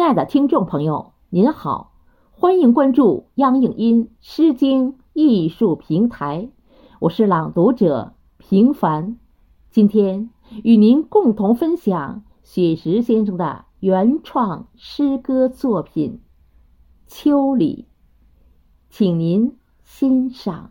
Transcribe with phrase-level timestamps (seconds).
[0.00, 1.92] 亲爱的听众朋友，您好，
[2.30, 6.48] 欢迎关注央影音诗经艺术平台，
[7.00, 9.18] 我是朗读者平凡。
[9.70, 10.30] 今天
[10.64, 16.22] 与您共同分享雪石先生的原创诗歌作品
[17.14, 17.86] 《秋里》，
[18.88, 20.70] 请您欣赏。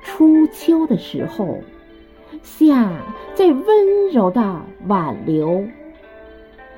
[0.00, 1.58] 初秋的时候，
[2.42, 2.90] 夏
[3.34, 5.64] 在温柔的挽留，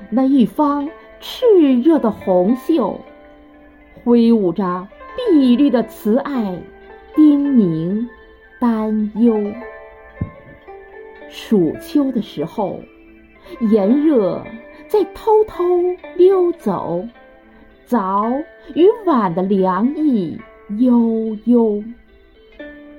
[0.09, 0.89] 那一方
[1.21, 2.99] 炽热的红袖，
[4.03, 6.59] 挥舞着碧绿的慈爱，
[7.15, 8.07] 叮咛
[8.59, 9.51] 担忧。
[11.29, 12.79] 暑秋的时候，
[13.71, 14.41] 炎热
[14.87, 15.63] 在偷偷
[16.15, 17.07] 溜走，
[17.85, 18.31] 早
[18.73, 20.39] 与晚的凉意
[20.79, 21.83] 悠悠。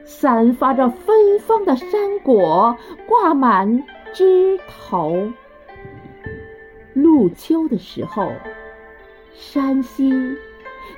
[0.08, 2.74] 散发着芬芳的山果
[3.06, 3.84] 挂满
[4.14, 5.30] 枝头。
[6.94, 8.32] 入秋的时候，
[9.34, 10.10] 山溪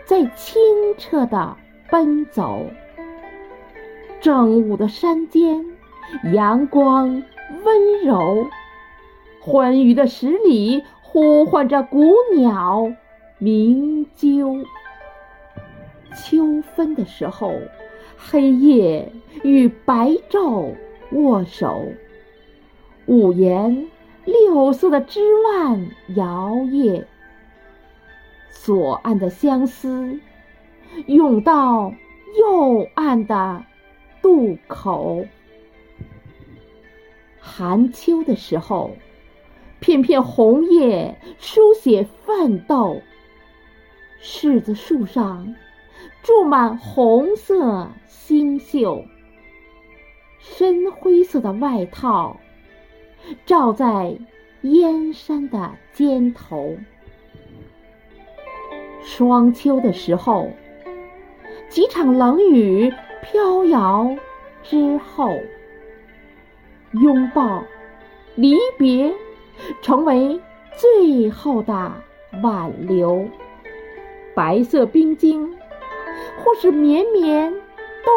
[0.04, 0.62] 在清
[0.96, 1.56] 澈的
[1.90, 2.64] 奔走。
[4.20, 5.66] 正午的山间，
[6.32, 7.08] 阳光
[7.64, 8.46] 温柔。
[9.40, 12.92] 欢愉的十里呼唤着古鸟
[13.38, 14.64] 鸣啾。
[16.14, 17.52] 秋分的时候。
[18.22, 19.10] 黑夜
[19.42, 20.74] 与白昼
[21.12, 21.82] 握手，
[23.06, 23.88] 五颜
[24.26, 27.04] 六色的枝蔓摇曳，
[28.50, 30.20] 左岸的相思
[31.06, 31.92] 涌到
[32.38, 33.64] 右岸的
[34.20, 35.24] 渡口。
[37.40, 38.90] 寒秋的时候，
[39.80, 43.00] 片片红叶书写奋斗，
[44.22, 45.52] 柿子树上。
[46.22, 49.04] 注满红色星宿，
[50.38, 52.36] 深灰色的外套
[53.46, 54.16] 罩在
[54.62, 56.76] 燕山的肩头。
[59.02, 60.50] 霜秋的时候，
[61.68, 64.14] 几场冷雨飘摇
[64.62, 65.34] 之后，
[66.92, 67.64] 拥抱、
[68.34, 69.10] 离别，
[69.80, 70.38] 成为
[70.76, 71.92] 最后的
[72.42, 73.26] 挽留。
[74.34, 75.58] 白色冰晶。
[76.42, 78.12] 或是绵绵冬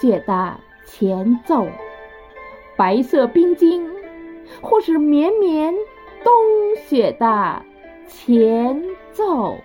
[0.00, 1.66] 雪的前奏，
[2.76, 3.86] 白色冰晶；
[4.60, 5.74] 或是绵绵
[6.22, 6.32] 冬
[6.86, 7.62] 雪的
[8.06, 9.56] 前奏。